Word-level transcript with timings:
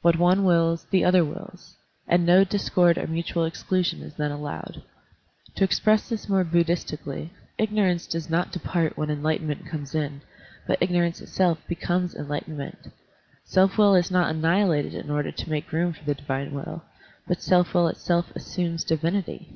What 0.00 0.16
one 0.18 0.44
wills, 0.44 0.86
the 0.90 1.04
other 1.04 1.22
wills, 1.22 1.76
and 2.06 2.24
no 2.24 2.42
discord 2.42 2.96
or 2.96 3.06
mutual 3.06 3.44
exclusion 3.44 4.00
is 4.00 4.14
then 4.16 4.30
allowed. 4.30 4.82
To 5.56 5.62
express 5.64 6.08
this 6.08 6.26
more 6.26 6.42
Buddhistically, 6.42 7.32
ignorance 7.58 8.06
does 8.06 8.28
Digitized 8.28 8.30
by 8.30 8.30
Google 8.30 8.30
IGNORANCE 8.30 8.30
AND 8.32 8.32
ENLIGHTENMENT 8.32 8.32
1 8.32 8.32
29 8.32 8.38
not 8.38 8.52
depart 8.52 8.96
when 8.96 9.10
enlightenment 9.10 9.66
comes 9.66 9.94
in, 9.94 10.20
but 10.66 10.78
ignorance 10.82 11.20
itseU 11.20 11.58
becomes 11.68 12.14
enlightenment; 12.14 12.92
self 13.44 13.76
will 13.76 13.94
is 13.94 14.10
not 14.10 14.30
annihilated 14.34 14.94
in 14.94 15.10
order 15.10 15.30
to 15.30 15.50
make 15.50 15.70
room 15.70 15.92
for 15.92 16.04
the 16.06 16.14
divine 16.14 16.54
will, 16.54 16.82
btit 17.28 17.42
self 17.42 17.74
will 17.74 17.88
itself 17.88 18.32
assimies 18.34 18.84
divinity. 18.86 19.52